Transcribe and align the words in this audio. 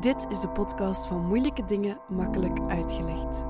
Dit 0.00 0.26
is 0.28 0.40
de 0.40 0.48
podcast 0.48 1.06
van 1.06 1.26
moeilijke 1.26 1.64
dingen 1.64 2.00
makkelijk 2.08 2.58
uitgelegd. 2.68 3.42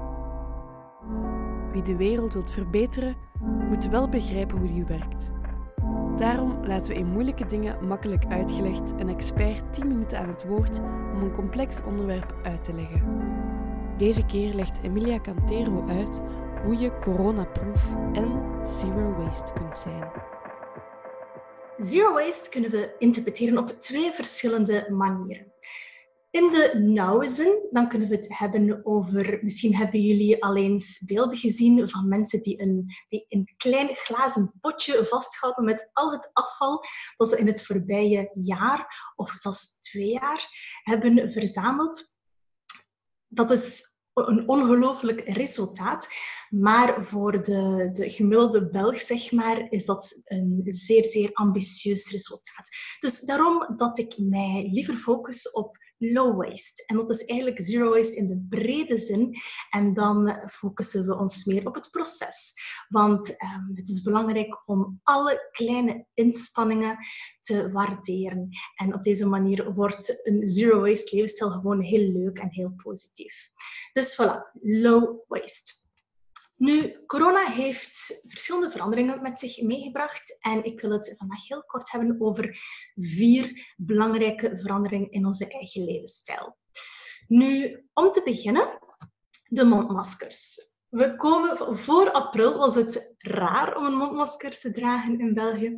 Wie 1.73 1.83
de 1.83 1.97
wereld 1.97 2.33
wilt 2.33 2.51
verbeteren, 2.51 3.17
moet 3.69 3.89
wel 3.89 4.09
begrijpen 4.09 4.59
hoe 4.59 4.69
die 4.69 4.85
werkt. 4.85 5.31
Daarom 6.17 6.67
laten 6.67 6.93
we 6.93 6.99
in 6.99 7.07
moeilijke 7.07 7.47
dingen 7.47 7.87
makkelijk 7.87 8.25
uitgelegd 8.27 8.91
een 8.91 9.09
expert 9.09 9.73
10 9.73 9.89
minuten 9.89 10.19
aan 10.19 10.29
het 10.29 10.47
woord 10.47 10.79
om 11.15 11.23
een 11.23 11.33
complex 11.33 11.83
onderwerp 11.83 12.35
uit 12.43 12.65
te 12.65 12.73
leggen. 12.73 13.03
Deze 13.97 14.27
keer 14.27 14.55
legt 14.55 14.83
Emilia 14.83 15.21
Cantero 15.21 15.85
uit 15.89 16.23
hoe 16.65 16.79
je 16.79 16.99
coronaproof 16.99 17.95
en 18.13 18.43
zero 18.67 19.15
waste 19.15 19.53
kunt 19.53 19.77
zijn. 19.77 20.11
Zero 21.77 22.13
waste 22.13 22.51
kunnen 22.51 22.71
we 22.71 22.95
interpreteren 22.99 23.59
op 23.59 23.81
twee 23.81 24.13
verschillende 24.13 24.87
manieren. 24.91 25.53
In 26.31 26.51
de 26.51 26.79
nauwe 26.79 27.29
zin, 27.29 27.69
dan 27.71 27.89
kunnen 27.89 28.09
we 28.09 28.15
het 28.15 28.39
hebben 28.39 28.87
over, 28.87 29.39
misschien 29.43 29.75
hebben 29.75 30.01
jullie 30.01 30.43
al 30.45 30.57
eens 30.57 31.03
beelden 31.07 31.37
gezien 31.37 31.89
van 31.89 32.09
mensen 32.09 32.43
die 32.43 32.63
een, 32.63 32.87
die 33.09 33.27
een 33.29 33.55
klein 33.57 33.95
glazen 33.95 34.53
potje 34.61 35.07
vasthouden 35.07 35.65
met 35.65 35.91
al 35.93 36.13
het 36.13 36.31
afval 36.33 36.85
dat 37.17 37.29
ze 37.29 37.39
in 37.39 37.47
het 37.47 37.67
voorbije 37.67 38.31
jaar 38.35 39.13
of 39.17 39.31
zelfs 39.31 39.81
twee 39.81 40.11
jaar 40.11 40.49
hebben 40.83 41.33
verzameld. 41.33 42.17
Dat 43.27 43.51
is 43.51 43.97
een 44.15 44.49
ongelooflijk 44.49 45.21
resultaat. 45.21 46.09
Maar 46.49 47.05
voor 47.05 47.43
de, 47.43 47.89
de 47.93 48.11
gemiddelde 48.11 48.71
Belg, 48.71 49.01
zeg 49.01 49.33
maar, 49.33 49.67
is 49.71 49.85
dat 49.85 50.21
een 50.25 50.61
zeer, 50.65 51.05
zeer 51.05 51.31
ambitieus 51.33 52.11
resultaat. 52.11 52.69
Dus 52.99 53.21
daarom 53.21 53.77
dat 53.77 53.99
ik 53.99 54.19
mij 54.19 54.69
liever 54.73 54.97
focus 54.97 55.51
op 55.51 55.77
low 55.99 56.37
waste. 56.37 56.85
En 56.87 56.97
dat 56.97 57.11
is 57.11 57.25
eigenlijk 57.25 57.61
zero 57.61 57.91
waste 57.91 58.17
in 58.17 58.27
de 58.27 58.47
brede 58.49 58.99
zin. 58.99 59.35
En 59.71 59.95
dan 59.95 60.49
focussen 60.51 61.07
we 61.07 61.17
ons 61.17 61.45
meer 61.45 61.67
op 61.67 61.75
het 61.75 61.91
proces. 61.91 62.53
Want 62.89 63.29
um, 63.29 63.71
het 63.75 63.89
is 63.89 64.03
belangrijk 64.03 64.69
om 64.69 65.01
alle 65.03 65.49
kleine 65.51 66.07
inspanningen 66.15 66.97
te 67.41 67.71
waarderen. 67.73 68.49
En 68.75 68.95
op 68.95 69.03
deze 69.03 69.27
manier 69.27 69.75
wordt 69.75 70.27
een 70.27 70.47
zero 70.47 70.81
waste 70.81 71.15
levensstijl 71.17 71.51
gewoon 71.51 71.81
heel 71.81 72.13
leuk 72.13 72.39
en 72.39 72.53
heel 72.53 72.73
positief. 72.83 73.51
Dus 73.93 74.21
voilà, 74.23 74.53
low 74.61 75.25
waste. 75.27 75.87
Nu, 76.59 77.05
corona 77.07 77.51
heeft 77.51 78.21
verschillende 78.23 78.71
veranderingen 78.71 79.23
met 79.23 79.39
zich 79.39 79.63
meegebracht 79.63 80.39
en 80.41 80.65
ik 80.65 80.81
wil 80.81 80.91
het 80.91 81.15
vandaag 81.17 81.49
heel 81.49 81.65
kort 81.65 81.91
hebben 81.91 82.21
over 82.21 82.59
vier 82.95 83.75
belangrijke 83.77 84.59
veranderingen 84.59 85.11
in 85.11 85.27
onze 85.27 85.49
eigen 85.49 85.85
levensstijl. 85.85 86.57
Nu, 87.27 87.83
om 87.95 88.11
te 88.11 88.23
beginnen, 88.25 88.79
de 89.49 89.65
mondmaskers. 89.65 90.68
We 90.89 91.17
komen, 91.17 91.77
voor 91.77 92.11
april 92.11 92.59
was 92.59 92.75
het 92.75 93.15
raar 93.19 93.77
om 93.77 93.85
een 93.85 93.97
mondmasker 93.97 94.59
te 94.59 94.71
dragen 94.71 95.19
in 95.19 95.35
België. 95.35 95.77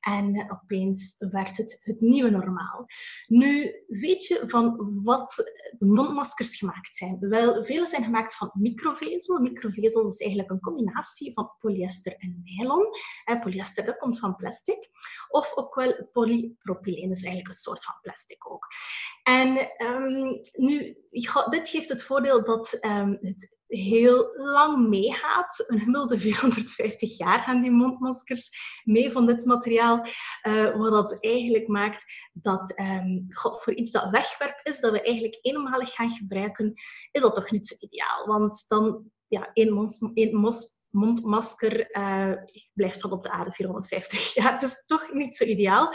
En 0.00 0.50
opeens 0.52 1.16
werd 1.18 1.56
het 1.56 1.80
het 1.82 2.00
nieuwe 2.00 2.30
normaal. 2.30 2.86
Nu, 3.26 3.84
weet 3.86 4.26
je 4.26 4.42
van 4.46 5.00
wat 5.04 5.34
de 5.78 5.86
mondmaskers 5.86 6.56
gemaakt 6.56 6.96
zijn? 6.96 7.18
Wel, 7.20 7.64
vele 7.64 7.86
zijn 7.86 8.04
gemaakt 8.04 8.36
van 8.36 8.50
microvezel. 8.54 9.40
Microvezel 9.40 10.08
is 10.08 10.20
eigenlijk 10.20 10.50
een 10.50 10.60
combinatie 10.60 11.32
van 11.32 11.52
polyester 11.58 12.16
en 12.16 12.42
nylon. 12.44 12.86
polyester, 13.40 13.84
dat 13.84 13.98
komt 13.98 14.18
van 14.18 14.36
plastic. 14.36 14.88
Of 15.28 15.56
ook 15.56 15.74
wel 15.74 16.08
polypropyleen, 16.12 17.10
is 17.10 17.22
eigenlijk 17.22 17.48
een 17.48 17.54
soort 17.54 17.84
van 17.84 17.94
plastic 18.02 18.50
ook. 18.50 18.66
En 19.22 19.68
um, 19.86 20.40
nu, 20.52 20.96
dit 21.50 21.68
geeft 21.68 21.88
het 21.88 22.04
voordeel 22.04 22.44
dat 22.44 22.78
um, 22.80 23.18
het 23.20 23.58
heel 23.70 24.30
lang 24.36 24.88
meegaat. 24.88 25.64
Een 25.66 25.78
gemiddelde 25.78 26.18
450 26.18 27.16
jaar 27.16 27.40
gaan 27.40 27.60
die 27.60 27.70
mondmaskers 27.70 28.50
mee 28.84 29.10
van 29.10 29.26
dit 29.26 29.44
materiaal. 29.44 30.06
Uh, 30.42 30.76
wat 30.76 30.92
dat 30.92 31.20
eigenlijk 31.20 31.68
maakt 31.68 32.04
dat 32.32 32.78
um, 32.78 33.26
voor 33.28 33.74
iets 33.74 33.90
dat 33.90 34.10
wegwerp 34.10 34.60
is, 34.62 34.80
dat 34.80 34.92
we 34.92 35.02
eigenlijk 35.02 35.38
eenmalig 35.40 35.90
gaan 35.92 36.10
gebruiken, 36.10 36.72
is 37.10 37.22
dat 37.22 37.34
toch 37.34 37.50
niet 37.50 37.66
zo 37.66 37.74
ideaal. 37.78 38.26
Want 38.26 38.64
dan, 38.68 39.10
ja, 39.28 39.50
één, 39.52 39.72
mons, 39.72 39.98
één 40.14 40.36
mos, 40.36 40.79
mondmasker 40.90 41.96
uh, 41.96 42.32
blijft 42.74 43.00
van 43.00 43.10
op 43.10 43.22
de 43.22 43.30
aarde 43.30 43.50
450 43.52 44.34
jaar. 44.34 44.52
Het 44.52 44.62
is 44.62 44.84
toch 44.86 45.12
niet 45.12 45.36
zo 45.36 45.44
ideaal. 45.44 45.94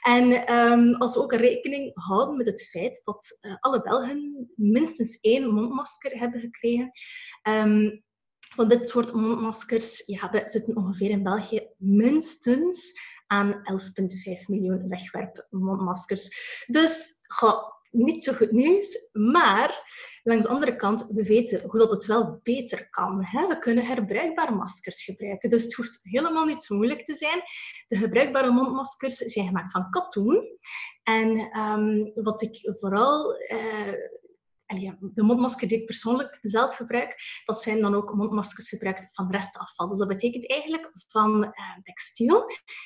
En 0.00 0.54
um, 0.54 0.94
als 0.94 1.14
we 1.14 1.22
ook 1.22 1.32
rekening 1.32 1.90
houden 1.94 2.36
met 2.36 2.46
het 2.46 2.68
feit 2.68 3.00
dat 3.04 3.38
uh, 3.40 3.54
alle 3.60 3.82
Belgen 3.82 4.50
minstens 4.56 5.20
één 5.20 5.54
mondmasker 5.54 6.18
hebben 6.18 6.40
gekregen. 6.40 6.90
Um, 7.48 8.04
van 8.54 8.68
dit 8.68 8.88
soort 8.88 9.12
mondmaskers 9.12 10.02
ja, 10.06 10.30
we 10.30 10.42
zitten 10.44 10.76
ongeveer 10.76 11.10
in 11.10 11.22
België 11.22 11.68
minstens 11.76 13.00
aan 13.26 13.54
11,5 13.54 13.60
miljoen 14.46 14.88
wegwerpmondmaskers. 14.88 16.64
Dus 16.66 17.14
ga, 17.22 17.75
niet 17.96 18.24
zo 18.24 18.32
goed 18.32 18.50
nieuws. 18.50 19.08
Maar 19.12 19.90
langs 20.22 20.44
de 20.44 20.50
andere 20.50 20.76
kant, 20.76 21.06
we 21.08 21.22
weten 21.22 21.62
hoe 21.68 21.80
dat 21.80 21.90
het 21.90 22.06
wel 22.06 22.40
beter 22.42 22.90
kan. 22.90 23.24
Hè? 23.24 23.46
We 23.46 23.58
kunnen 23.58 23.86
herbruikbare 23.86 24.54
maskers 24.54 25.04
gebruiken. 25.04 25.50
Dus 25.50 25.62
het 25.62 25.74
hoeft 25.74 26.00
helemaal 26.02 26.44
niet 26.44 26.62
zo 26.62 26.74
moeilijk 26.76 27.04
te 27.04 27.14
zijn. 27.14 27.42
De 27.88 27.96
gebruikbare 27.96 28.50
mondmaskers 28.50 29.16
zijn 29.16 29.46
gemaakt 29.46 29.70
van 29.72 29.90
katoen. 29.90 30.58
En 31.02 31.58
um, 31.60 32.12
wat 32.14 32.42
ik 32.42 32.76
vooral 32.80 33.40
uh, 33.52 33.92
de 34.66 35.22
mondmasker 35.22 35.68
die 35.68 35.78
ik 35.78 35.86
persoonlijk 35.86 36.38
zelf 36.40 36.76
gebruik, 36.76 37.16
dat 37.44 37.62
zijn 37.62 37.80
dan 37.80 37.94
ook 37.94 38.14
mondmaskers 38.14 38.68
gebruikt 38.68 39.14
van 39.14 39.30
restafval. 39.30 39.88
Dus 39.88 39.98
dat 39.98 40.08
betekent 40.08 40.50
eigenlijk 40.50 40.90
van 41.08 41.44
uh, 41.44 41.52
textiel 41.82 42.44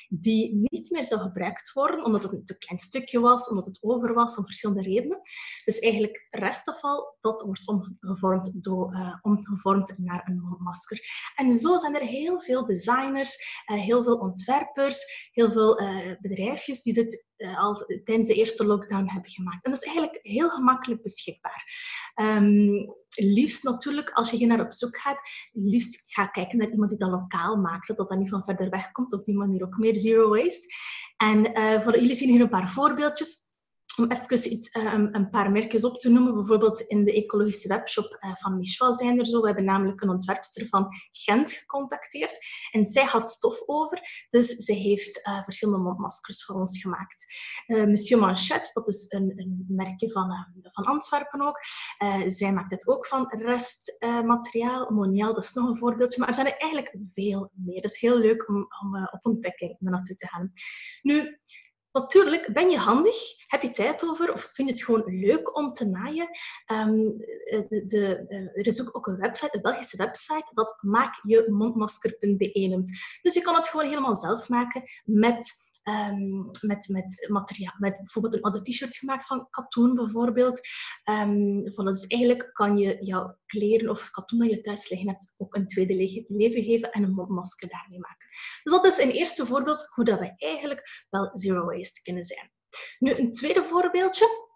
die 0.09 0.55
niet 0.55 0.89
meer 0.89 1.05
zou 1.05 1.21
gebruikt 1.21 1.73
worden 1.73 2.05
omdat 2.05 2.23
het 2.23 2.31
een 2.31 2.45
te 2.45 2.57
klein 2.57 2.79
stukje 2.79 3.19
was, 3.19 3.49
omdat 3.49 3.65
het 3.65 3.77
over 3.81 4.13
was, 4.13 4.37
om 4.37 4.45
verschillende 4.45 4.81
redenen. 4.81 5.21
Dus 5.65 5.79
eigenlijk 5.79 6.27
restafval, 6.29 7.17
dat 7.21 7.41
wordt 7.41 7.67
omgevormd, 7.67 8.63
door, 8.63 8.93
uh, 8.93 9.15
omgevormd 9.21 9.97
naar 9.97 10.27
een 10.27 10.41
mondmasker. 10.41 10.99
En 11.35 11.51
zo 11.51 11.77
zijn 11.77 11.95
er 11.95 12.05
heel 12.07 12.41
veel 12.41 12.65
designers, 12.65 13.63
uh, 13.71 13.79
heel 13.79 14.03
veel 14.03 14.17
ontwerpers, 14.17 15.29
heel 15.31 15.51
veel 15.51 15.75
bedrijfjes 16.21 16.81
die 16.81 16.93
dit 16.93 17.29
al 17.57 17.75
tijdens 18.03 18.27
de 18.27 18.33
eerste 18.33 18.65
lockdown 18.65 19.09
hebben 19.09 19.31
gemaakt. 19.31 19.65
En 19.65 19.71
dat 19.71 19.81
is 19.81 19.87
eigenlijk 19.87 20.19
heel 20.21 20.49
gemakkelijk 20.49 21.01
beschikbaar. 21.01 21.65
Um, 22.21 22.93
liefst 23.15 23.63
natuurlijk, 23.63 24.09
als 24.09 24.31
je 24.31 24.37
hier 24.37 24.47
naar 24.47 24.61
op 24.61 24.73
zoek 24.73 24.97
gaat, 24.97 25.21
liefst 25.51 26.01
ga 26.05 26.25
kijken 26.25 26.57
naar 26.57 26.69
iemand 26.69 26.89
die 26.89 26.99
dat 26.99 27.09
lokaal 27.09 27.55
maakt, 27.55 27.85
zodat 27.85 28.09
dat 28.09 28.17
niet 28.17 28.29
van 28.29 28.43
verder 28.43 28.69
weg 28.69 28.91
komt. 28.91 29.13
Op 29.13 29.25
die 29.25 29.37
manier 29.37 29.63
ook 29.63 29.77
meer 29.77 29.95
zero 29.95 30.29
waste. 30.29 30.73
En 31.17 31.59
uh, 31.59 31.81
voor 31.81 31.99
jullie 31.99 32.15
zien 32.15 32.29
hier 32.29 32.41
een 32.41 32.49
paar 32.49 32.69
voorbeeldjes 32.69 33.50
om 33.95 34.11
even 34.11 34.51
iets, 34.51 34.75
uh, 34.75 34.93
een 34.93 35.29
paar 35.29 35.51
merkjes 35.51 35.83
op 35.83 35.99
te 35.99 36.09
noemen. 36.09 36.33
Bijvoorbeeld 36.33 36.79
in 36.81 37.03
de 37.03 37.13
ecologische 37.13 37.67
webshop 37.67 38.17
uh, 38.19 38.35
van 38.35 38.57
Michel 38.57 38.93
zijn 38.93 39.19
er 39.19 39.25
zo. 39.25 39.39
We 39.39 39.45
hebben 39.45 39.65
namelijk 39.65 40.01
een 40.01 40.09
ontwerpster 40.09 40.67
van 40.67 40.87
Gent 41.11 41.51
gecontacteerd. 41.51 42.37
En 42.71 42.85
zij 42.85 43.03
had 43.03 43.29
stof 43.29 43.63
over, 43.65 44.27
dus 44.29 44.47
ze 44.55 44.73
heeft 44.73 45.27
uh, 45.27 45.43
verschillende 45.43 45.83
mondmaskers 45.83 46.45
voor 46.45 46.55
ons 46.55 46.81
gemaakt. 46.81 47.25
Monsieur 47.67 48.21
Manchet, 48.21 48.71
dat 48.73 48.87
is 48.87 49.05
een, 49.09 49.33
een 49.35 49.65
merkje 49.67 50.11
van, 50.11 50.47
van 50.61 50.83
Antwerpen 50.83 51.41
ook. 51.41 51.59
zij 52.27 52.53
maakt 52.53 52.71
het 52.71 52.87
ook 52.87 53.07
van 53.07 53.27
restmateriaal. 53.29 54.91
Monial, 54.91 55.33
dat 55.33 55.43
is 55.43 55.53
nog 55.53 55.69
een 55.69 55.77
voorbeeldje. 55.77 56.19
Maar 56.19 56.27
er 56.27 56.35
zijn 56.35 56.47
er 56.47 56.57
eigenlijk 56.57 56.95
veel 57.01 57.51
meer. 57.53 57.75
Het 57.75 57.91
is 57.91 57.99
heel 57.99 58.17
leuk 58.17 58.49
om, 58.49 58.67
om 58.81 59.07
op 59.11 59.25
ontdekking 59.25 59.75
naartoe 59.79 60.15
te 60.15 60.27
gaan. 60.27 60.51
Nu, 61.01 61.39
Natuurlijk, 61.91 62.53
ben 62.53 62.69
je 62.69 62.77
handig? 62.77 63.15
Heb 63.47 63.61
je 63.61 63.71
tijd 63.71 64.03
over? 64.03 64.33
Of 64.33 64.41
vind 64.41 64.67
je 64.67 64.73
het 64.73 64.83
gewoon 64.83 65.19
leuk 65.19 65.57
om 65.57 65.73
te 65.73 65.85
naaien? 65.85 66.29
Um, 66.71 67.17
de, 67.17 67.83
de, 67.87 68.25
er 68.53 68.67
is 68.67 68.81
ook, 68.81 68.97
ook 68.97 69.07
een 69.07 69.17
website, 69.17 69.55
een 69.55 69.61
Belgische 69.61 69.97
website, 69.97 70.51
dat 70.53 70.77
maakjemondmasker.be 70.81 72.67
noemt. 72.69 72.91
Dus 73.21 73.33
je 73.33 73.41
kan 73.41 73.55
het 73.55 73.67
gewoon 73.67 73.87
helemaal 73.87 74.15
zelf 74.15 74.49
maken 74.49 74.83
met 75.03 75.69
um, 75.83 76.49
met, 76.61 76.87
met 76.87 77.27
materiaal. 77.29 77.75
Met 77.77 77.97
bijvoorbeeld 77.97 78.35
een 78.35 78.41
ander 78.41 78.63
t-shirt 78.63 78.95
gemaakt 78.95 79.25
van 79.25 79.47
katoen 79.49 79.95
bijvoorbeeld. 79.95 80.61
Um, 81.09 81.63
dus 81.63 82.07
eigenlijk 82.07 82.49
kan 82.53 82.77
je 82.77 82.97
jouw 82.99 83.37
kleren 83.45 83.89
of 83.89 84.09
katoen 84.09 84.39
dat 84.39 84.49
je 84.49 84.61
thuis 84.61 84.89
liggen 84.89 85.09
hebt 85.09 85.33
ook 85.37 85.55
een 85.55 85.67
tweede 85.67 85.95
leven 86.27 86.63
geven 86.63 86.91
en 86.91 87.03
een 87.03 87.13
mondmasker 87.13 87.69
daarmee 87.69 87.99
maken. 87.99 88.27
Dus 88.63 88.73
dat 88.73 88.85
is 88.85 88.97
een 88.97 89.11
eerste 89.11 89.45
voorbeeld 89.45 89.87
hoe 89.93 90.05
dat 90.05 90.19
we 90.19 90.33
eigenlijk 90.37 91.05
wel 91.09 91.37
zero 91.37 91.65
waste 91.65 92.01
kunnen 92.01 92.25
zijn. 92.25 92.51
Nu, 92.99 93.13
een 93.13 93.31
tweede 93.31 93.63
voorbeeldje. 93.63 94.49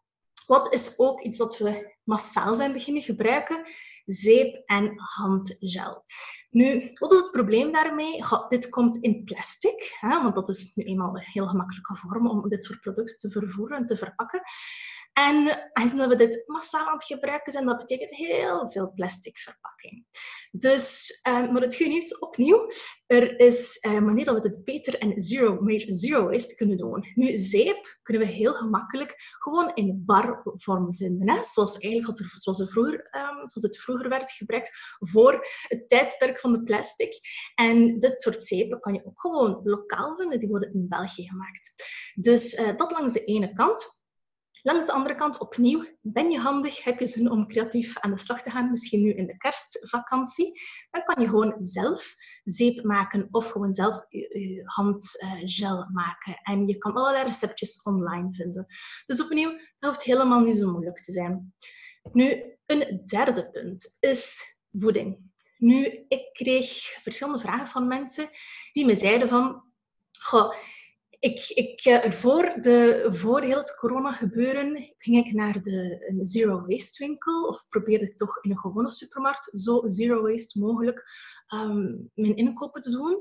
Wat 0.45 0.73
is 0.73 0.93
ook 0.97 1.21
iets 1.21 1.37
dat 1.37 1.57
we 1.57 1.95
massaal 2.03 2.53
zijn 2.53 2.73
beginnen 2.73 3.03
gebruiken? 3.03 3.63
Zeep 4.05 4.61
en 4.65 4.93
handgel. 4.95 6.03
Nu, 6.49 6.91
wat 6.93 7.11
is 7.11 7.19
het 7.19 7.31
probleem 7.31 7.71
daarmee? 7.71 8.23
dit 8.47 8.69
komt 8.69 8.97
in 8.97 9.23
plastic, 9.23 9.95
hè, 9.99 10.21
want 10.21 10.35
dat 10.35 10.49
is 10.49 10.71
nu 10.75 10.83
eenmaal 10.83 11.15
een 11.15 11.21
heel 11.25 11.47
gemakkelijke 11.47 11.95
vorm 11.95 12.29
om 12.29 12.49
dit 12.49 12.63
soort 12.63 12.81
producten 12.81 13.17
te 13.17 13.29
vervoeren 13.29 13.77
en 13.77 13.85
te 13.85 13.97
verpakken. 13.97 14.41
En 15.15 15.69
aangezien 15.73 16.07
we 16.07 16.15
dit 16.15 16.43
massaal 16.45 16.87
aan 16.87 16.93
het 16.93 17.03
gebruiken 17.03 17.51
zijn, 17.51 17.65
dat 17.65 17.77
betekent 17.77 18.11
heel 18.11 18.69
veel 18.69 18.91
plastic 18.93 19.37
verpakking. 19.37 20.05
Dus, 20.51 21.19
uh, 21.27 21.51
maar 21.51 21.61
het 21.61 21.75
goede 21.75 21.91
nieuws 21.91 22.19
opnieuw, 22.19 22.69
er 23.05 23.39
is 23.39 23.77
een 23.81 24.05
manier 24.05 24.25
dat 24.25 24.35
we 24.35 24.49
dit 24.49 24.63
beter 24.63 24.99
en 24.99 25.21
zero, 25.21 25.59
zero 25.89 26.29
waste 26.29 26.55
kunnen 26.55 26.77
doen. 26.77 27.11
Nu, 27.15 27.37
zeep 27.37 27.97
kunnen 28.01 28.27
we 28.27 28.33
heel 28.33 28.53
gemakkelijk 28.53 29.15
gewoon 29.39 29.71
in 29.73 30.03
barvorm 30.05 30.95
vinden. 30.95 31.29
Hè? 31.29 31.43
Zoals, 31.43 31.77
eigenlijk 31.77 32.27
zoals, 32.33 32.59
er 32.59 32.67
vroeger, 32.67 32.93
um, 32.93 33.35
zoals 33.35 33.53
het 33.53 33.79
vroeger 33.79 34.09
werd 34.09 34.31
gebruikt 34.31 34.71
voor 34.99 35.47
het 35.67 35.89
tijdperk 35.89 36.39
van 36.39 36.51
de 36.51 36.63
plastic. 36.63 37.13
En 37.55 37.99
dit 37.99 38.21
soort 38.21 38.43
zeepen 38.43 38.79
kan 38.79 38.93
je 38.93 39.05
ook 39.05 39.21
gewoon 39.21 39.61
lokaal 39.63 40.15
vinden. 40.15 40.39
Die 40.39 40.49
worden 40.49 40.73
in 40.73 40.87
België 40.89 41.27
gemaakt. 41.27 41.73
Dus 42.15 42.53
uh, 42.53 42.77
dat 42.77 42.91
langs 42.91 43.13
de 43.13 43.23
ene 43.23 43.53
kant. 43.53 44.03
Langs 44.67 44.85
de 44.85 44.91
andere 44.91 45.15
kant, 45.15 45.39
opnieuw, 45.39 45.85
ben 46.01 46.29
je 46.29 46.39
handig, 46.39 46.83
heb 46.83 46.99
je 46.99 47.07
zin 47.07 47.31
om 47.31 47.47
creatief 47.47 47.99
aan 47.99 48.11
de 48.11 48.17
slag 48.17 48.41
te 48.41 48.49
gaan, 48.49 48.71
misschien 48.71 49.01
nu 49.01 49.13
in 49.13 49.25
de 49.25 49.37
kerstvakantie, 49.37 50.61
dan 50.91 51.03
kan 51.03 51.23
je 51.23 51.29
gewoon 51.29 51.57
zelf 51.61 52.15
zeep 52.43 52.83
maken 52.83 53.27
of 53.31 53.49
gewoon 53.49 53.73
zelf 53.73 54.05
je, 54.09 54.61
handgel 54.63 55.89
maken. 55.91 56.39
En 56.43 56.67
je 56.67 56.77
kan 56.77 56.93
allerlei 56.93 57.23
receptjes 57.23 57.81
online 57.81 58.33
vinden. 58.33 58.65
Dus 59.05 59.23
opnieuw, 59.23 59.49
dat 59.79 59.89
hoeft 59.89 60.03
helemaal 60.03 60.39
niet 60.39 60.57
zo 60.57 60.71
moeilijk 60.71 61.03
te 61.03 61.11
zijn. 61.11 61.53
Nu, 62.11 62.57
een 62.65 63.01
derde 63.05 63.49
punt 63.49 63.97
is 63.99 64.43
voeding. 64.71 65.31
Nu, 65.57 66.05
ik 66.07 66.33
kreeg 66.33 66.67
verschillende 66.79 67.39
vragen 67.39 67.67
van 67.67 67.87
mensen 67.87 68.29
die 68.71 68.85
me 68.85 68.95
zeiden 68.95 69.27
van... 69.27 69.63
Goh, 70.19 70.53
ik, 71.25 71.49
ik, 71.49 71.81
eh, 71.81 72.11
voor, 72.11 72.57
de, 72.61 73.07
voor 73.09 73.41
heel 73.41 73.57
het 73.57 73.75
corona 73.75 74.11
gebeuren 74.11 74.93
ging 74.97 75.25
ik 75.25 75.33
naar 75.33 75.61
de 75.61 76.17
zero 76.21 76.65
waste 76.65 77.05
winkel 77.05 77.43
of 77.43 77.67
probeerde 77.67 78.05
ik 78.05 78.17
toch 78.17 78.43
in 78.43 78.51
een 78.51 78.59
gewone 78.59 78.91
supermarkt 78.91 79.49
zo 79.53 79.83
zero 79.87 80.21
waste 80.21 80.59
mogelijk 80.59 81.03
um, 81.53 82.11
mijn 82.13 82.35
inkopen 82.35 82.81
te 82.81 82.89
doen. 82.89 83.19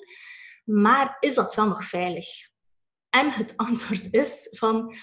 Maar 0.65 1.17
is 1.21 1.35
dat 1.35 1.55
wel 1.55 1.67
nog 1.67 1.85
veilig? 1.85 2.27
En 3.11 3.31
het 3.31 3.57
antwoord 3.69 4.09
is 4.11 4.49
van, 4.51 4.95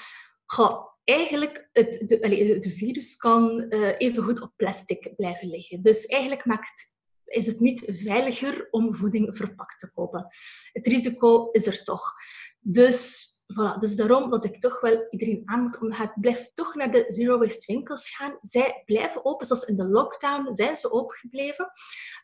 eigenlijk 1.04 1.70
het, 1.72 2.04
de, 2.06 2.60
de 2.60 2.70
virus 2.70 3.16
kan 3.16 3.66
uh, 3.70 3.92
even 3.98 4.24
goed 4.24 4.42
op 4.42 4.54
plastic 4.56 5.16
blijven 5.16 5.48
liggen. 5.50 5.82
Dus 5.82 6.06
eigenlijk 6.06 6.46
maakt, 6.46 6.94
is 7.26 7.46
het 7.46 7.60
niet 7.60 7.84
veiliger 7.88 8.68
om 8.70 8.96
voeding 8.96 9.36
verpakt 9.36 9.80
te 9.80 9.92
kopen. 9.92 10.28
Het 10.72 10.88
risico 10.88 11.50
is 11.52 11.68
er 11.68 11.84
toch. 11.84 12.14
Dus, 12.62 13.30
voilà. 13.54 13.78
dus 13.80 13.96
daarom 13.96 14.30
dat 14.30 14.46
ik 14.46 14.60
toch 14.60 14.82
wel 14.82 15.08
iedereen 15.10 15.42
aan 15.46 15.62
moet 15.62 15.80
omgaan. 15.80 16.14
Blijf 16.16 16.52
toch 16.54 16.76
naar 16.76 16.92
de 16.92 17.04
Zero 17.08 17.38
Waste 17.38 17.74
winkels 17.74 18.10
gaan. 18.10 18.38
Zij 18.42 18.82
blijven 18.86 19.26
open, 19.26 19.46
zoals 19.46 19.64
in 19.64 19.76
de 19.76 19.88
lockdown 19.88 20.54
zijn 20.54 20.76
ze 20.76 20.92
opengebleven. 20.92 21.72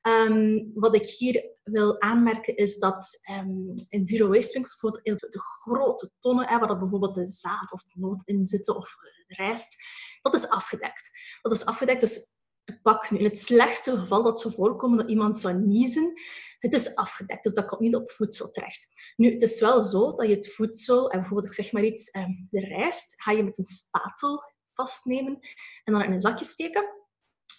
Um, 0.02 0.72
wat 0.74 0.96
ik 0.96 1.06
hier 1.06 1.50
wil 1.64 2.02
aanmerken 2.02 2.56
is 2.56 2.78
dat 2.78 3.20
um, 3.32 3.74
in 3.90 4.06
Zero 4.06 4.28
Waste 4.28 4.54
winkels, 4.54 4.80
bijvoorbeeld 4.80 5.32
de 5.32 5.40
grote 5.40 6.12
tonnen, 6.20 6.60
waar 6.60 6.68
dat 6.68 6.80
bijvoorbeeld 6.80 7.16
de 7.16 7.28
zaad 7.28 7.72
of 7.72 7.84
de 7.84 7.94
noot 7.94 8.22
in 8.26 8.46
zitten 8.46 8.76
of 8.76 8.96
rijst, 9.28 9.76
dat 10.22 10.34
is 10.34 10.50
afgedekt. 10.50 11.12
Dat 11.42 11.52
is 11.52 11.66
afgedekt, 11.66 12.02
dus 12.02 12.37
pak 12.82 13.12
nu 13.12 13.18
in 13.18 13.24
het 13.24 13.38
slechtste 13.38 13.98
geval 13.98 14.24
dat 14.24 14.40
zou 14.40 14.54
voorkomen 14.54 14.98
dat 14.98 15.10
iemand 15.10 15.38
zou 15.38 15.54
niezen, 15.54 16.14
het 16.60 16.74
is 16.74 16.96
afgedekt, 16.96 17.44
dus 17.44 17.54
dat 17.54 17.66
komt 17.66 17.82
niet 17.82 17.96
op 17.96 18.12
voedsel 18.12 18.50
terecht. 18.50 18.88
Nu, 19.16 19.32
het 19.32 19.42
is 19.42 19.60
wel 19.60 19.82
zo 19.82 20.14
dat 20.14 20.28
je 20.28 20.36
het 20.36 20.54
voedsel, 20.54 21.10
en 21.12 21.20
bijvoorbeeld 21.20 21.50
ik 21.50 21.64
zeg 21.64 21.72
maar 21.72 21.84
iets, 21.84 22.10
ehm, 22.10 22.32
de 22.50 22.60
rijst, 22.60 23.14
ga 23.18 23.32
je 23.32 23.44
met 23.44 23.58
een 23.58 23.66
spatel 23.66 24.44
vastnemen 24.72 25.40
en 25.84 25.94
dan 25.94 26.04
in 26.04 26.12
een 26.12 26.22
zakje 26.22 26.46
steken. 26.46 26.86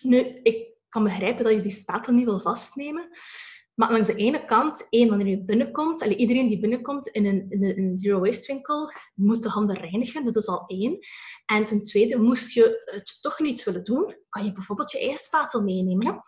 Nu, 0.02 0.18
ik 0.42 0.76
kan 0.88 1.04
begrijpen 1.04 1.44
dat 1.44 1.52
je 1.52 1.60
die 1.60 1.70
spatel 1.70 2.12
niet 2.12 2.24
wil 2.24 2.40
vastnemen, 2.40 3.08
maar 3.78 3.92
langs 3.92 4.06
de 4.06 4.14
ene 4.14 4.44
kant, 4.44 4.86
één, 4.90 5.08
wanneer 5.08 5.26
je 5.26 5.44
binnenkomt, 5.44 6.00
iedereen 6.00 6.48
die 6.48 6.60
binnenkomt 6.60 7.06
in 7.06 7.26
een, 7.26 7.46
in 7.48 7.64
een, 7.64 7.96
zero 7.96 8.20
waste 8.20 8.52
winkel, 8.52 8.92
moet 9.14 9.42
de 9.42 9.48
handen 9.48 9.76
reinigen. 9.76 10.24
Dat 10.24 10.36
is 10.36 10.46
al 10.46 10.66
één. 10.66 10.98
En 11.46 11.64
ten 11.64 11.84
tweede, 11.84 12.18
moest 12.18 12.52
je 12.52 12.82
het 12.84 13.18
toch 13.20 13.38
niet 13.38 13.64
willen 13.64 13.84
doen, 13.84 14.16
kan 14.28 14.44
je 14.44 14.52
bijvoorbeeld 14.52 14.90
je 14.90 14.98
eigen 14.98 15.18
spatel 15.18 15.62
meenemen. 15.62 16.22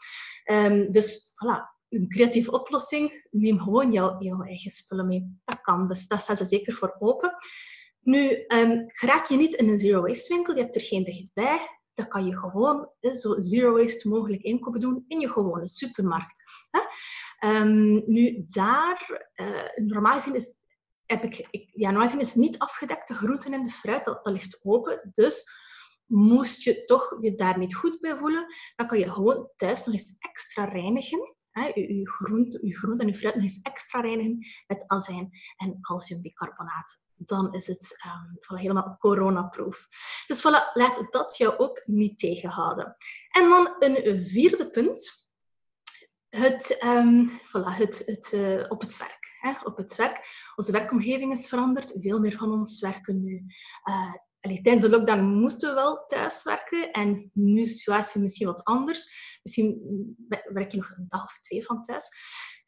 Um, 0.44 0.92
dus 0.92 1.30
voilà, 1.30 1.78
een 1.88 2.08
creatieve 2.08 2.52
oplossing, 2.52 3.26
neem 3.30 3.58
gewoon 3.58 3.92
jouw, 3.92 4.22
jouw 4.22 4.42
eigen 4.42 4.70
spullen 4.70 5.06
mee. 5.06 5.40
Dat 5.44 5.60
kan, 5.60 5.88
dus 5.88 6.06
daar 6.06 6.20
staan 6.20 6.36
ze 6.36 6.44
zeker 6.44 6.72
voor 6.72 6.96
open. 6.98 7.34
Nu, 8.00 8.44
um, 8.46 8.84
raak 9.00 9.26
je 9.26 9.36
niet 9.36 9.54
in 9.54 9.68
een 9.68 9.78
zero 9.78 10.02
waste 10.02 10.34
winkel, 10.34 10.54
je 10.54 10.60
hebt 10.60 10.74
er 10.74 10.80
geen 10.80 11.04
dichtbij, 11.04 11.80
dan 11.94 12.08
kan 12.08 12.26
je 12.26 12.36
gewoon 12.36 12.90
zo 13.12 13.34
zero 13.40 13.72
waste 13.72 14.08
mogelijk 14.08 14.42
inkopen 14.42 14.80
doen 14.80 15.04
in 15.08 15.20
je 15.20 15.30
gewone 15.30 15.68
supermarkt. 15.68 16.42
Um, 17.44 18.02
nu, 18.06 18.44
daar, 18.48 19.28
uh, 19.34 19.86
normaal 19.86 20.14
gezien 20.14 20.34
is, 20.34 20.54
heb 21.06 21.24
ik, 21.24 21.46
ja, 21.74 21.88
normaal 21.88 22.06
gezien 22.06 22.20
is 22.20 22.34
niet 22.34 22.58
afgedekte 22.58 23.14
groenten 23.14 23.52
en 23.52 23.62
de 23.62 23.70
fruit, 23.70 24.04
dat, 24.04 24.20
ligt 24.22 24.60
open. 24.62 25.10
Dus 25.12 25.50
moest 26.06 26.62
je 26.62 26.84
toch 26.84 27.16
je 27.20 27.34
daar 27.34 27.58
niet 27.58 27.74
goed 27.74 28.00
bij 28.00 28.18
voelen, 28.18 28.46
dan 28.76 28.86
kan 28.86 28.98
je 28.98 29.12
gewoon 29.12 29.50
thuis 29.56 29.84
nog 29.84 29.94
eens 29.94 30.16
extra 30.18 30.64
reinigen. 30.64 31.34
Hè, 31.50 31.70
je, 31.74 31.94
je, 31.94 32.10
groente, 32.10 32.58
je 32.62 32.76
groente 32.76 33.02
en 33.02 33.08
je 33.08 33.14
fruit 33.14 33.34
nog 33.34 33.44
eens 33.44 33.60
extra 33.62 34.00
reinigen 34.00 34.38
met 34.66 34.84
azijn 34.86 35.30
en 35.56 35.80
calciumbicarbonaat. 35.80 37.02
Dan 37.14 37.54
is 37.54 37.66
het 37.66 37.96
um, 38.50 38.58
helemaal 38.58 38.96
coronaproof. 38.98 39.86
Dus 40.26 40.40
voilà, 40.40 40.72
laat 40.72 41.06
dat 41.10 41.36
jou 41.36 41.58
ook 41.58 41.82
niet 41.86 42.18
tegenhouden. 42.18 42.96
En 43.30 43.48
dan 43.48 43.74
een 43.78 44.24
vierde 44.24 44.70
punt 44.70 45.29
het, 46.30 46.82
um, 46.84 47.30
voilà, 47.30 47.76
het, 47.76 48.02
het, 48.06 48.32
uh, 48.34 48.64
op 48.68 48.80
het 48.80 48.96
werk. 48.96 49.36
Hè? 49.40 49.52
Op 49.64 49.76
het 49.76 49.96
werk. 49.96 50.20
Onze 50.56 50.72
werkomgeving 50.72 51.32
is 51.32 51.48
veranderd. 51.48 51.94
Veel 51.98 52.18
meer 52.18 52.36
van 52.36 52.52
ons 52.52 52.80
werken 52.80 53.22
nu. 53.22 53.44
Uh, 53.84 54.14
tijdens 54.40 54.82
de 54.82 54.90
lockdown 54.90 55.22
moesten 55.22 55.68
we 55.68 55.74
wel 55.74 56.04
thuiswerken. 56.06 56.90
En 56.90 57.30
nu 57.32 57.60
is 57.60 57.68
de 57.68 57.74
situatie 57.74 58.20
misschien 58.20 58.46
wat 58.46 58.64
anders. 58.64 59.38
Misschien 59.42 59.80
werk 60.52 60.70
je 60.70 60.76
nog 60.76 60.90
een 60.90 61.06
dag 61.08 61.24
of 61.24 61.40
twee 61.40 61.64
van 61.64 61.82
thuis. 61.82 62.08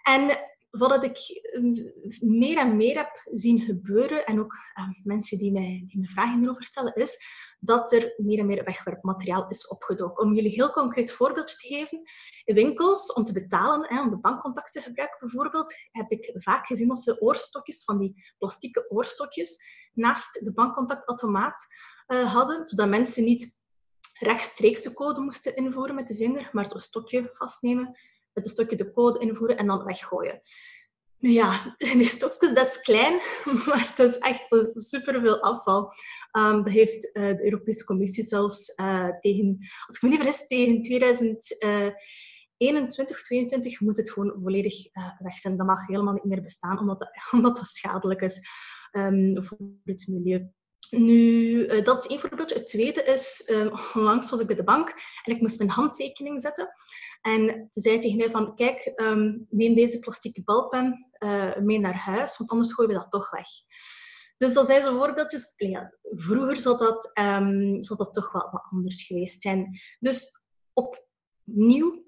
En 0.03 0.51
wat 0.71 1.05
ik 1.05 1.19
ehm, 1.43 1.73
meer 2.21 2.59
en 2.59 2.77
meer 2.77 2.97
heb 2.97 3.21
zien 3.25 3.61
gebeuren, 3.61 4.27
en 4.27 4.41
ook 4.41 4.53
uh, 4.53 4.89
mensen 5.05 5.39
die 5.39 5.53
mij, 5.53 5.85
die 5.87 6.01
me 6.01 6.09
vragen 6.09 6.43
erover 6.43 6.65
stellen, 6.65 6.95
is 6.95 7.19
dat 7.65 7.93
er 7.93 8.15
meer 8.17 8.39
en 8.39 8.47
meer 8.47 8.65
wegwerpmateriaal 8.65 9.49
is 9.49 9.69
opgedoken. 9.69 10.25
Om 10.25 10.35
jullie 10.35 10.51
een 10.51 10.57
heel 10.57 10.71
concreet 10.71 11.13
voorbeeld 11.13 11.47
te 11.47 11.67
geven, 11.67 12.03
in 12.45 12.55
winkels, 12.55 13.13
om 13.13 13.25
te 13.25 13.33
betalen, 13.33 13.89
hè, 13.89 14.01
om 14.01 14.11
de 14.11 14.21
bankcontact 14.21 14.73
te 14.73 14.81
gebruiken 14.81 15.19
bijvoorbeeld, 15.21 15.75
heb 15.91 16.11
ik 16.11 16.31
vaak 16.35 16.67
gezien 16.67 16.89
dat 16.89 16.99
ze 16.99 17.21
oorstokjes, 17.21 17.85
van 17.85 17.99
die 17.99 18.35
plastieke 18.39 18.91
oorstokjes, 18.91 19.63
naast 19.93 20.45
de 20.45 20.53
bankcontactautomaat 20.53 21.67
uh, 22.07 22.33
hadden, 22.33 22.67
zodat 22.67 22.89
mensen 22.89 23.25
niet 23.25 23.61
rechtstreeks 24.19 24.83
de 24.83 24.93
code 24.93 25.21
moesten 25.21 25.57
invoeren 25.57 25.95
met 25.95 26.09
de 26.09 26.15
vinger, 26.15 26.49
maar 26.53 26.67
zo'n 26.67 26.81
stokje 26.81 27.27
vastnemen, 27.29 27.99
met 28.33 28.45
een 28.45 28.51
stokje 28.51 28.77
de 28.77 28.93
code 28.93 29.19
invoeren 29.19 29.57
en 29.57 29.67
dan 29.67 29.85
weggooien. 29.85 30.41
Nu 31.23 31.31
ja, 31.31 31.77
die 31.79 32.05
stokjes, 32.05 32.55
dat 32.55 32.67
is 32.67 32.81
klein, 32.81 33.21
maar 33.67 33.93
dat 33.97 34.11
is 34.11 34.19
echt 34.19 34.51
dat 34.51 34.73
superveel 34.75 35.43
afval. 35.43 35.93
Um, 36.39 36.65
dat 36.65 36.73
heeft 36.73 37.17
uh, 37.17 37.29
de 37.29 37.45
Europese 37.45 37.85
Commissie 37.85 38.25
zelfs 38.25 38.73
uh, 38.77 39.09
tegen, 39.21 39.57
als 39.87 39.97
ik 39.97 40.03
me 40.03 40.09
niet 40.09 40.19
vergis, 40.19 40.47
tegen 40.47 40.83
2021 40.83 43.17
of 43.17 43.23
2022 43.23 43.81
moet 43.81 43.97
het 43.97 44.11
gewoon 44.11 44.43
volledig 44.43 44.75
weg 45.19 45.39
zijn. 45.39 45.57
Dat 45.57 45.67
mag 45.67 45.87
helemaal 45.87 46.15
niet 46.15 46.25
meer 46.25 46.43
bestaan, 46.43 46.79
omdat 46.79 46.99
dat, 46.99 47.11
omdat 47.37 47.57
dat 47.57 47.67
schadelijk 47.67 48.23
is 48.23 48.41
um, 48.93 49.43
voor 49.43 49.59
het 49.85 50.07
milieu. 50.09 50.51
Nu, 50.97 51.67
uh, 51.67 51.85
dat 51.85 51.99
is 51.99 52.07
één 52.07 52.21
voorbeeldje. 52.21 52.57
Het 52.57 52.67
tweede 52.67 53.03
is, 53.03 53.49
um, 53.51 53.73
onlangs 53.95 54.31
was 54.31 54.41
ik 54.41 54.47
bij 54.47 54.57
de 54.57 54.65
bank 54.65 54.89
en 55.23 55.35
ik 55.35 55.41
moest 55.41 55.59
mijn 55.59 55.71
handtekening 55.71 56.41
zetten. 56.41 56.75
En 57.21 57.67
ze 57.71 57.81
zei 57.81 57.99
tegen 57.99 58.17
mij 58.17 58.31
van, 58.31 58.55
kijk, 58.55 58.93
um, 58.97 59.47
neem 59.51 59.75
deze 59.75 59.99
plastieke 59.99 60.43
balpen 60.43 61.11
uh, 61.19 61.57
mee 61.57 61.79
naar 61.79 61.97
huis, 61.97 62.39
want 62.39 62.51
anders 62.51 62.73
gooien 62.73 62.93
we 62.93 62.99
dat 62.99 63.11
toch 63.11 63.31
weg. 63.31 63.49
Dus 64.37 64.53
dat 64.53 64.67
zijn 64.67 64.83
zo 64.83 64.97
voorbeeldjes. 64.97 65.55
Vroeger 66.03 66.57
zou 66.57 66.79
dat, 66.79 67.11
zou 67.79 67.99
dat 67.99 68.15
toch 68.15 68.33
wel 68.33 68.49
wat 68.51 68.67
anders 68.71 69.07
geweest 69.07 69.43
zijn. 69.43 69.81
Dus 69.99 70.47
opnieuw, 70.73 72.05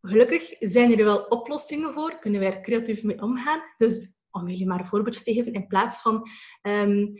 gelukkig 0.00 0.56
zijn 0.58 0.98
er 0.98 1.04
wel 1.04 1.22
oplossingen 1.22 1.92
voor. 1.92 2.18
Kunnen 2.18 2.40
wij 2.40 2.52
er 2.52 2.60
creatief 2.60 3.02
mee 3.02 3.22
omgaan. 3.22 3.62
Dus 3.76 4.19
om 4.30 4.48
jullie 4.48 4.66
maar 4.66 4.80
een 4.80 4.86
voorbeeld 4.86 5.24
te 5.24 5.32
geven, 5.32 5.52
in 5.52 5.66
plaats 5.66 6.02
van 6.02 6.28
um, 6.62 7.10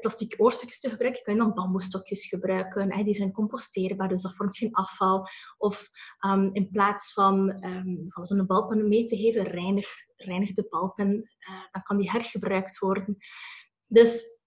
plastic 0.00 0.34
oorstukjes 0.36 0.80
te 0.80 0.90
gebruiken, 0.90 1.22
kan 1.22 1.34
je 1.34 1.40
dan 1.40 1.54
bamboestokjes 1.54 2.28
gebruiken. 2.28 3.04
Die 3.04 3.14
zijn 3.14 3.32
composteerbaar, 3.32 4.08
dus 4.08 4.22
dat 4.22 4.36
vormt 4.36 4.56
geen 4.56 4.74
afval. 4.74 5.26
Of 5.58 5.88
um, 6.26 6.50
in 6.52 6.70
plaats 6.70 7.12
van, 7.12 7.64
um, 7.64 8.02
van 8.04 8.26
zo'n 8.26 8.46
balpen 8.46 8.88
mee 8.88 9.04
te 9.04 9.16
geven, 9.16 9.42
reinig, 9.42 9.86
reinig 10.16 10.52
de 10.52 10.66
balpen, 10.68 11.30
dan 11.72 11.82
kan 11.82 11.96
die 11.96 12.10
hergebruikt 12.10 12.78
worden. 12.78 13.16
Dus 13.88 14.40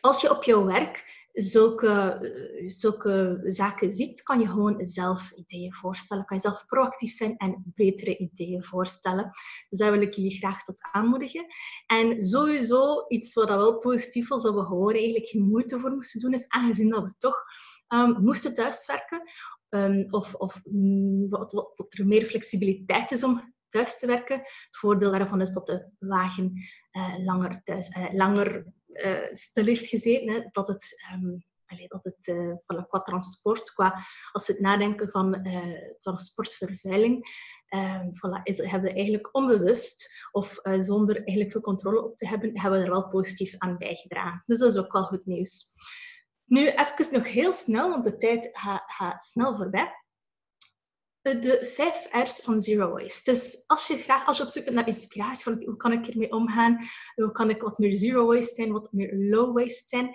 als 0.00 0.20
je 0.20 0.30
op 0.30 0.42
jouw 0.42 0.64
werk 0.64 1.21
zulke, 1.32 1.88
eh, 1.88 2.68
zulke 2.68 3.40
zaken 3.44 3.92
ziet, 3.92 4.22
kan 4.22 4.40
je 4.40 4.46
gewoon 4.46 4.86
zelf 4.86 5.32
ideeën 5.32 5.72
voorstellen. 5.72 6.24
Kan 6.24 6.36
je 6.36 6.42
zelf 6.42 6.66
proactief 6.66 7.12
zijn 7.12 7.36
en 7.36 7.72
betere 7.74 8.16
ideeën 8.16 8.62
voorstellen. 8.62 9.30
Dus 9.68 9.78
daar 9.78 9.92
wil 9.92 10.00
ik 10.00 10.14
jullie 10.14 10.36
graag 10.36 10.64
tot 10.64 10.80
aanmoedigen. 10.92 11.46
En 11.86 12.22
sowieso 12.22 13.04
iets 13.08 13.34
wat 13.34 13.48
wel 13.48 13.78
positief 13.78 14.28
was, 14.28 14.42
dat 14.42 14.54
we 14.54 14.64
gewoon 14.64 14.94
eigenlijk 14.94 15.26
geen 15.26 15.48
moeite 15.48 15.78
voor 15.78 15.90
moesten 15.90 16.20
doen, 16.20 16.32
is 16.32 16.48
aangezien 16.48 16.88
dat 16.88 17.02
we 17.02 17.14
toch 17.18 17.44
um, 17.88 18.22
moesten 18.22 18.54
thuiswerken, 18.54 19.22
um, 19.68 20.06
of, 20.10 20.34
of 20.34 20.60
mm, 20.64 21.28
wat, 21.28 21.52
wat, 21.52 21.86
er 21.88 22.06
meer 22.06 22.24
flexibiliteit 22.24 23.10
is 23.10 23.24
om 23.24 23.54
thuis 23.68 23.98
te 23.98 24.06
werken. 24.06 24.36
Het 24.36 24.76
voordeel 24.76 25.10
daarvan 25.10 25.40
is 25.40 25.52
dat 25.52 25.66
de 25.66 25.90
wagen 25.98 26.52
uh, 26.92 27.24
langer, 27.24 27.62
thuis, 27.62 27.88
uh, 27.88 28.12
langer 28.12 28.66
uh, 29.04 29.32
stil 29.32 29.64
heeft 29.64 29.86
gezeten. 29.86 30.28
Hè, 30.32 30.48
dat 30.50 30.68
het, 30.68 31.04
um, 31.14 31.44
dat 31.88 32.04
het 32.04 32.32
voilà, 32.62 32.86
qua 32.88 33.02
transport, 33.02 33.72
qua, 33.72 34.04
als 34.32 34.46
het 34.46 34.60
nadenken 34.60 35.08
van 35.08 35.46
uh, 35.46 35.96
transportvervuiling, 35.98 37.26
uh, 37.74 38.00
voilà, 38.00 38.42
is, 38.42 38.58
hebben 38.58 38.90
we 38.90 38.96
eigenlijk 38.96 39.34
onbewust 39.36 40.28
of 40.30 40.60
zonder 40.80 41.16
eigenlijk 41.16 41.52
veel 41.52 41.60
controle 41.60 42.04
op 42.04 42.16
te 42.16 42.28
hebben, 42.28 42.60
hebben 42.60 42.80
we 42.80 42.86
er 42.86 42.92
wel 42.92 43.08
positief 43.08 43.54
aan 43.58 43.78
bijgedragen. 43.78 44.42
Dus 44.44 44.58
dat 44.58 44.72
is 44.72 44.78
ook 44.78 44.92
wel 44.92 45.04
goed 45.04 45.26
nieuws. 45.26 45.72
Nu 46.44 46.68
even 46.68 47.12
nog 47.12 47.28
heel 47.28 47.52
snel, 47.52 47.88
want 47.88 48.04
de 48.04 48.16
tijd 48.16 48.48
gaat 48.86 49.24
snel 49.24 49.56
voorbij 49.56 50.01
de 51.22 51.70
vijf 51.74 52.08
R's 52.12 52.40
van 52.42 52.60
Zero 52.60 52.90
Waste. 52.90 53.30
Dus 53.30 53.64
als 53.66 53.86
je 53.86 53.96
graag, 53.96 54.26
als 54.26 54.40
op 54.40 54.48
zoek 54.48 54.64
bent 54.64 54.76
naar 54.76 54.86
inspiratie 54.86 55.52
hoe 55.52 55.76
kan 55.76 55.92
ik 55.92 56.06
ermee 56.06 56.32
omgaan, 56.32 56.78
hoe 57.14 57.30
kan 57.30 57.50
ik 57.50 57.62
wat 57.62 57.78
meer 57.78 57.94
Zero 57.94 58.26
Waste 58.26 58.54
zijn, 58.54 58.72
wat 58.72 58.92
meer 58.92 59.14
Low 59.14 59.58
Waste 59.58 59.82
zijn, 59.86 60.06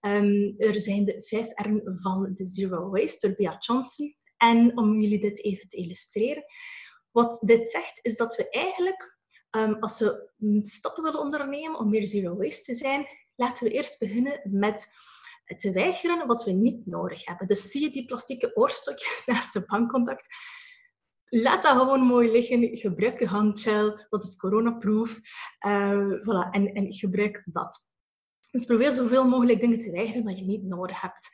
um, 0.00 0.54
er 0.58 0.80
zijn 0.80 1.04
de 1.04 1.22
vijf 1.22 1.48
R's 1.54 1.80
van 1.84 2.30
de 2.34 2.44
Zero 2.44 2.90
Waste 2.90 3.26
door 3.26 3.36
Bea 3.36 3.56
Johnson. 3.58 4.16
En 4.36 4.78
om 4.78 5.00
jullie 5.00 5.20
dit 5.20 5.44
even 5.44 5.68
te 5.68 5.76
illustreren, 5.76 6.44
wat 7.10 7.40
dit 7.44 7.68
zegt 7.68 7.98
is 8.02 8.16
dat 8.16 8.36
we 8.36 8.50
eigenlijk, 8.50 9.18
um, 9.50 9.74
als 9.74 9.98
we 9.98 10.30
stappen 10.62 11.02
willen 11.02 11.20
ondernemen 11.20 11.78
om 11.78 11.90
meer 11.90 12.06
Zero 12.06 12.36
Waste 12.36 12.62
te 12.62 12.74
zijn, 12.74 13.06
laten 13.34 13.64
we 13.64 13.72
eerst 13.72 13.98
beginnen 13.98 14.40
met 14.44 14.88
te 15.56 15.72
weigeren 15.72 16.26
wat 16.26 16.44
we 16.44 16.52
niet 16.52 16.86
nodig 16.86 17.24
hebben. 17.24 17.46
Dus 17.46 17.70
zie 17.70 17.80
je 17.80 17.90
die 17.90 18.04
plastieke 18.04 18.56
oorstokjes 18.56 19.24
naast 19.26 19.52
de 19.52 19.64
bankcontact? 19.64 20.26
Laat 21.24 21.62
dat 21.62 21.76
gewoon 21.78 22.00
mooi 22.00 22.30
liggen. 22.30 22.76
Gebruik 22.76 23.18
je 23.18 23.26
handgel, 23.26 24.06
dat 24.08 24.24
is 24.24 24.36
coronaproof. 24.36 25.18
Uh, 25.66 26.10
voilà, 26.10 26.50
en, 26.50 26.72
en 26.72 26.92
gebruik 26.92 27.42
dat. 27.44 27.90
Dus 28.50 28.64
probeer 28.64 28.92
zoveel 28.92 29.28
mogelijk 29.28 29.60
dingen 29.60 29.78
te 29.78 29.90
weigeren 29.90 30.24
dat 30.24 30.38
je 30.38 30.44
niet 30.44 30.62
nodig 30.62 31.00
hebt. 31.00 31.28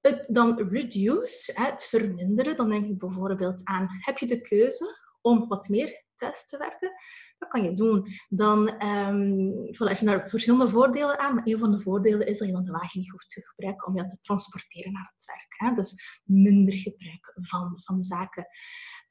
Het 0.00 0.26
dan 0.30 0.68
reduce, 0.68 1.52
het 1.54 1.84
verminderen, 1.84 2.56
dan 2.56 2.70
denk 2.70 2.86
ik 2.86 2.98
bijvoorbeeld 2.98 3.64
aan, 3.64 3.86
heb 4.00 4.18
je 4.18 4.26
de 4.26 4.40
keuze 4.40 4.98
om 5.20 5.48
wat 5.48 5.68
meer 5.68 6.04
thuis 6.14 6.46
te 6.46 6.58
werken? 6.58 6.92
Kan 7.48 7.62
je 7.62 7.74
doen. 7.74 8.06
Dan 8.28 8.84
um, 8.84 9.52
voilà, 9.66 9.90
er 9.90 9.96
zijn 9.96 10.10
daar 10.10 10.28
verschillende 10.28 10.68
voordelen 10.68 11.18
aan, 11.18 11.34
maar 11.34 11.46
een 11.46 11.58
van 11.58 11.70
de 11.70 11.80
voordelen 11.80 12.26
is 12.26 12.38
dat 12.38 12.48
je 12.48 12.54
dan 12.54 12.64
de 12.64 12.72
wagen 12.72 13.00
niet 13.00 13.10
hoeft 13.10 13.30
te 13.30 13.42
gebruiken 13.42 13.86
om 13.86 13.96
je 13.96 14.06
te 14.06 14.18
transporteren 14.20 14.92
naar 14.92 15.12
het 15.14 15.24
werk. 15.24 15.54
Hè? 15.56 15.74
Dus 15.74 16.20
minder 16.24 16.74
gebruik 16.74 17.32
van, 17.34 17.80
van 17.80 18.02
zaken. 18.02 18.46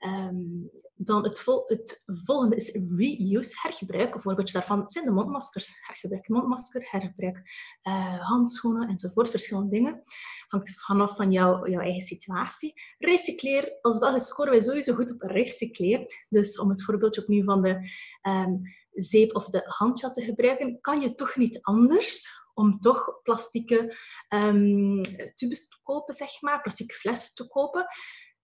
Um, 0.05 0.69
dan 0.95 1.23
het, 1.23 1.39
vol, 1.39 1.63
het, 1.65 2.03
volgende 2.05 2.55
is 2.55 2.71
reuse, 2.71 3.53
hergebruik. 3.61 4.13
Een 4.13 4.21
voorbeeldje 4.21 4.53
daarvan 4.53 4.89
zijn 4.89 5.05
de 5.05 5.11
mondmaskers. 5.11 5.73
Hergebruik 5.81 6.27
mondmasker, 6.27 6.87
hergebruik 6.91 7.37
uh, 7.83 8.27
handschoenen 8.27 8.87
enzovoort. 8.87 9.29
Verschillende 9.29 9.69
dingen. 9.69 10.01
Hangt 10.47 10.83
vanaf 10.85 11.15
van 11.15 11.31
jou, 11.31 11.69
jouw 11.69 11.81
eigen 11.81 12.01
situatie. 12.01 12.73
Recycleer. 12.97 13.77
Als 13.81 13.99
Belgen 13.99 14.21
scoren 14.21 14.51
wij 14.51 14.61
sowieso 14.61 14.93
goed 14.93 15.13
op 15.13 15.21
recycleren. 15.21 16.07
Dus 16.29 16.59
om 16.59 16.69
het 16.69 16.83
voorbeeldje 16.83 17.21
opnieuw 17.21 17.43
van 17.43 17.61
de 17.61 17.89
um, 18.27 18.61
zeep 18.91 19.35
of 19.35 19.49
de 19.49 19.61
handjat 19.65 20.13
te 20.13 20.21
gebruiken, 20.21 20.81
kan 20.81 20.99
je 20.99 21.13
toch 21.13 21.35
niet 21.35 21.61
anders 21.61 22.41
om 22.53 22.79
toch 22.79 23.21
plastieke 23.23 23.97
um, 24.29 25.01
tubes 25.33 25.67
te 25.67 25.77
kopen, 25.83 26.13
zeg 26.13 26.41
maar, 26.41 26.61
plastic 26.61 26.91
fles 26.91 27.33
te 27.33 27.47
kopen 27.47 27.85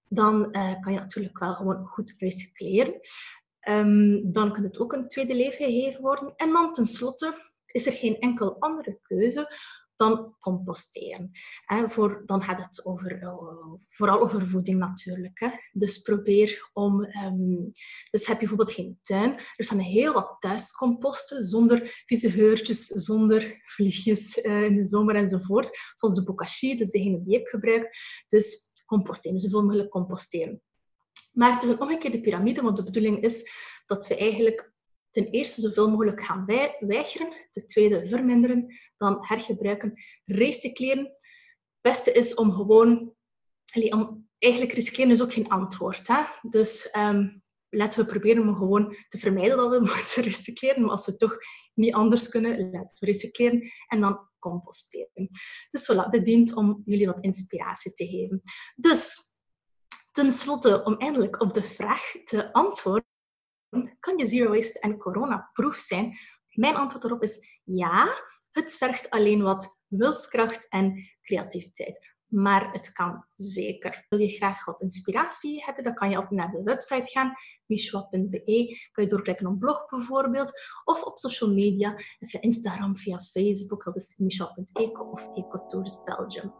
dan 0.10 0.48
uh, 0.52 0.80
kan 0.80 0.94
je 0.94 1.00
natuurlijk 1.00 1.40
wel 1.40 1.54
gewoon 1.54 1.86
goed 1.86 2.16
recycleren. 2.18 3.00
Um, 3.70 4.32
dan 4.32 4.52
kan 4.52 4.64
het 4.64 4.80
ook 4.80 4.94
een 4.94 5.08
tweede 5.08 5.36
leven 5.36 5.66
gegeven 5.66 6.02
worden. 6.02 6.34
En 6.36 6.52
dan 6.52 6.74
tenslotte 6.74 7.52
is 7.66 7.86
er 7.86 7.92
geen 7.92 8.20
enkel 8.20 8.60
andere 8.60 9.00
keuze 9.02 9.56
dan 10.00 10.36
composteren. 10.40 11.32
En 11.66 11.90
voor, 11.90 12.24
dan 12.26 12.44
gaat 12.44 12.60
het 12.60 12.86
over, 12.86 13.24
uh, 13.24 13.34
vooral 13.86 14.20
over 14.20 14.48
voeding 14.48 14.78
natuurlijk. 14.78 15.40
Hè. 15.40 15.50
Dus 15.72 16.00
probeer 16.00 16.70
om... 16.74 17.02
Um, 17.02 17.70
dus 18.10 18.28
heb 18.28 18.42
je 18.42 18.48
bijvoorbeeld 18.48 18.72
geen 18.72 19.00
tuin. 19.02 19.32
Er 19.56 19.66
staan 19.66 19.80
heel 19.80 20.14
wat 20.14 20.36
thuiscomposten 20.40 21.44
zonder 21.44 22.04
vieze 22.06 22.32
geurtjes, 22.32 22.86
zonder 22.86 23.60
vliegjes 23.64 24.38
uh, 24.38 24.64
in 24.64 24.76
de 24.76 24.88
zomer 24.88 25.16
enzovoort. 25.16 25.70
Zoals 25.96 26.16
de 26.16 26.24
bokashi, 26.24 26.78
dat 26.78 26.88
is 26.88 26.92
degene 26.92 27.24
die 27.24 27.40
ik 27.40 27.48
gebruik. 27.48 27.98
Dus 28.28 28.74
composteren, 28.86 29.40
zoveel 29.40 29.64
mogelijk 29.64 29.90
composteren. 29.90 30.62
Maar 31.34 31.54
het 31.54 31.64
is 31.64 31.70
een 31.70 31.82
omgekeerde 31.82 32.22
piramide, 32.22 32.62
want 32.62 32.78
de 32.78 32.84
bedoeling 32.84 33.22
is 33.22 33.52
dat 33.86 34.08
we 34.08 34.18
eigenlijk 34.18 34.74
ten 35.12 35.26
eerste 35.26 35.62
zoveel 35.62 35.90
mogelijk 35.90 36.22
gaan 36.22 36.46
weigeren, 36.80 37.48
ten 37.52 37.68
tweede 37.68 38.08
verminderen, 38.08 38.76
dan 38.98 39.26
hergebruiken, 39.26 39.94
recycleren. 40.24 41.04
Het 41.04 41.82
beste 41.82 42.12
is 42.12 42.34
om 42.34 42.52
gewoon, 42.52 43.16
om, 43.90 44.30
eigenlijk 44.40 44.74
recycleren 44.74 45.12
is 45.12 45.22
ook 45.22 45.34
geen 45.34 45.50
antwoord. 45.50 46.08
Hè? 46.08 46.24
Dus 46.50 46.96
um, 46.98 47.44
laten 47.70 48.00
we 48.00 48.06
proberen 48.06 48.48
om 48.48 48.56
gewoon 48.56 48.96
te 49.08 49.18
vermijden 49.18 49.58
dat 49.58 49.70
we 49.70 49.80
moeten 49.96 50.24
recycleren. 50.24 50.82
Maar 50.82 50.92
als 50.92 51.06
we 51.06 51.16
toch 51.16 51.38
niet 51.74 51.94
anders 51.94 52.30
kunnen, 52.30 52.72
laten 52.72 52.98
we 53.00 53.06
recycleren 53.06 53.72
en 53.88 54.02
dan 54.02 54.28
composteren. 54.40 55.30
Dus 55.70 55.92
voilà, 55.92 56.10
dit 56.10 56.26
dient 56.26 56.56
om 56.56 56.82
jullie 56.86 57.06
wat 57.06 57.24
inspiratie 57.24 57.94
te 57.94 58.08
geven. 58.08 58.42
Dus, 58.76 59.18
tenslotte, 60.12 60.84
om 60.84 60.96
eindelijk 60.98 61.42
op 61.42 61.54
de 61.54 61.64
vraag 61.64 62.12
te 62.24 62.54
antwoorden, 62.54 63.09
kan 64.00 64.18
je 64.18 64.28
zero 64.28 64.50
waste 64.50 64.80
en 64.80 64.98
corona-proof 64.98 65.76
zijn? 65.76 66.18
Mijn 66.50 66.76
antwoord 66.76 67.02
daarop 67.02 67.24
is 67.24 67.60
ja. 67.64 68.08
Het 68.52 68.76
vergt 68.76 69.10
alleen 69.10 69.42
wat 69.42 69.78
wilskracht 69.88 70.68
en 70.68 71.10
creativiteit. 71.22 72.18
Maar 72.28 72.72
het 72.72 72.92
kan 72.92 73.26
zeker. 73.36 74.06
Wil 74.10 74.20
je 74.20 74.30
graag 74.30 74.66
wat 74.66 74.82
inspiratie 74.82 75.64
hebben, 75.64 75.84
dan 75.84 75.94
kan 75.94 76.10
je 76.10 76.16
altijd 76.16 76.40
naar 76.40 76.52
de 76.52 76.64
website 76.64 77.12
gaan, 77.12 77.34
mishwa.be. 77.66 78.88
Kan 78.92 79.04
je 79.04 79.10
doorklikken 79.10 79.48
op 79.48 79.60
blog 79.60 79.86
bijvoorbeeld, 79.90 80.52
of 80.84 81.04
op 81.04 81.18
social 81.18 81.54
media, 81.54 81.94
via 82.20 82.42
Instagram, 82.42 82.98
via 82.98 83.20
Facebook, 83.20 83.84
dat 83.84 83.96
is 83.96 84.14
mishwa.eco 84.18 85.04
of 85.04 85.36
Ecotours 85.36 86.04
Belgium. 86.04 86.54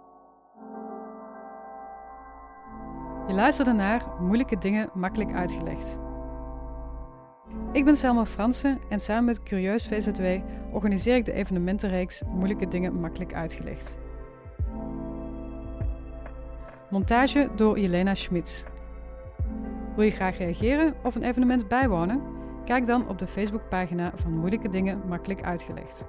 Je 3.28 3.34
luisterde 3.36 3.72
naar 3.72 4.22
Moeilijke 4.22 4.58
Dingen 4.58 4.90
Makkelijk 4.94 5.34
Uitgelegd. 5.34 6.09
Ik 7.72 7.86
ben 7.86 7.96
Selma 7.96 8.26
Fransen 8.26 8.80
en 8.90 9.00
samen 9.00 9.26
met 9.26 9.44
Curieus 9.44 9.88
VZW 9.88 10.24
organiseer 10.72 11.16
ik 11.16 11.26
de 11.26 11.34
evenementenreeks 11.34 12.22
Moeilijke 12.28 12.68
Dingen 12.68 13.00
Makkelijk 13.00 13.34
Uitgelegd. 13.34 13.98
Montage 16.90 17.50
door 17.56 17.80
Jelena 17.80 18.16
Schmitz. 18.16 18.64
Wil 19.96 20.06
je 20.06 20.12
graag 20.12 20.38
reageren 20.38 20.94
of 21.04 21.16
een 21.16 21.24
evenement 21.24 21.68
bijwonen? 21.68 22.22
Kijk 22.66 22.86
dan 22.86 23.08
op 23.08 23.20
de 23.20 23.28
Facebookpagina 23.28 24.12
van 24.16 24.32
Moeilijke 24.32 24.70
Dingen 24.70 25.02
Makkelijk 25.08 25.42
Uitgelegd. 25.42 26.06